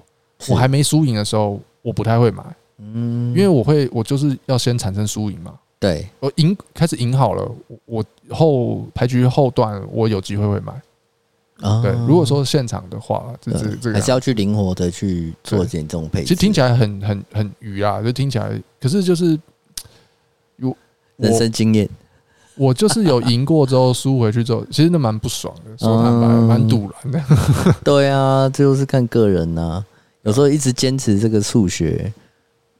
[0.49, 2.43] 我还没输赢的时候，我不太会买，
[2.79, 5.53] 嗯，因为我会我就是要先产生输赢嘛。
[5.79, 7.49] 对，我赢开始赢好了，
[7.85, 10.73] 我后牌局后段我有机会会买。
[11.81, 16.25] 对，如果说现场的话，这是这个还是要去灵活的去做点这种配置。
[16.25, 19.39] 其实听起来很很很愚啊，就听起来，可是就是
[20.57, 20.75] 有
[21.17, 21.89] 人生经验。
[22.55, 27.23] 我就是有赢过之后输回去之后，其实那蛮不爽的，说坦白，蛮赌烂的。
[27.83, 29.85] 对啊，这就是看个人呐、啊。
[30.23, 32.13] 有时候一直坚持这个数学，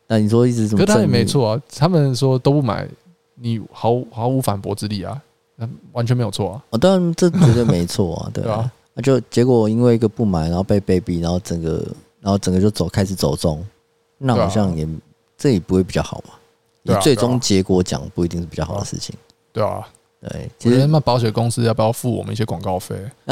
[0.07, 0.85] 那你说一直怎么？
[0.85, 1.61] 可他也没错啊。
[1.75, 2.87] 他们说都不买，
[3.35, 5.19] 你毫毫无反驳之力啊，
[5.61, 6.65] 那完全没有错啊。
[6.71, 8.69] 哦，当然这绝对没错 啊，对啊。
[8.95, 11.85] 那就结果因为一个不满，然后被被逼，然后整个，
[12.19, 13.63] 然后整个就走开始走中，
[14.17, 14.87] 那好像也
[15.37, 16.33] 这也不会比较好嘛。
[16.83, 19.15] 以最终结果讲，不一定是比较好的事情。
[19.53, 19.87] 对啊。
[20.29, 22.95] 对，其实那保险公司要不要付我们一些广告费，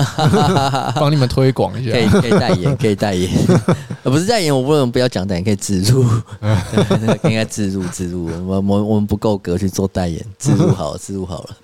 [0.96, 1.92] 帮你们推广一下？
[1.92, 3.32] 可以，可以代言，可以代言。
[4.02, 6.04] 呃，不是代言，我不能不要讲代言，可以植入，
[7.26, 8.26] 应该植入植入。
[8.48, 11.56] 我我我们不够格去做代言，植入好了，植入好了。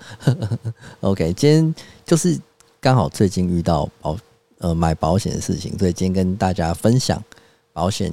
[1.00, 1.74] OK，今天
[2.04, 2.38] 就是
[2.80, 4.16] 刚好最近遇到保
[4.58, 7.20] 呃买保险的事情，所以今天跟大家分享
[7.72, 8.12] 保险，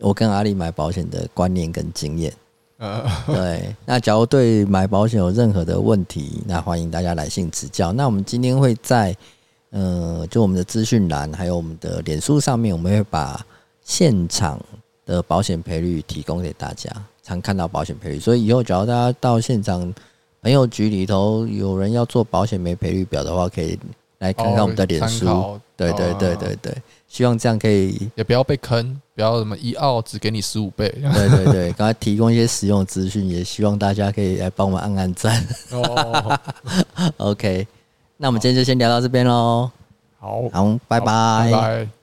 [0.00, 2.32] 我跟阿力买保险的观念跟经验。
[2.78, 7.90] 呃，对，那假如对买保险有任何的问题，那欢迎大家来信指教。
[7.92, 9.16] 那我们今天会在
[9.70, 13.44] 呃，就我们的资讯栏还有我们的脸书上面，我们会把
[13.82, 14.60] 现场
[15.06, 16.90] 的保险赔率提供给大家，
[17.22, 18.18] 常看到保险赔率。
[18.20, 19.92] 所以以后只要大家到现场
[20.42, 23.78] 朋友局里头有人要做保险没赔率表的话，可以
[24.18, 25.58] 来看看我们的脸书。
[25.76, 26.74] 对对对对对。
[27.08, 30.88] 希望这样可以，也不要被坑，不要什么一奥只给你十五倍。
[30.88, 35.46] 对 对对，刚才提供一些实用资讯，也希望大家可以来帮我们按按赞。
[35.70, 36.38] 哦，
[37.18, 37.66] OK，
[38.16, 39.70] 那我们今天就先聊到这边喽。
[40.18, 41.06] 好，好，拜拜。
[41.06, 41.95] 拜拜。